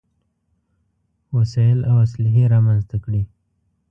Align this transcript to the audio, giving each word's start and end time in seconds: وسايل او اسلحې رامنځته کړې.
وسايل 1.35 1.79
او 1.89 1.95
اسلحې 2.05 2.43
رامنځته 2.53 2.95
کړې. 3.03 3.21